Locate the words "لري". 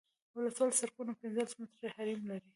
2.29-2.41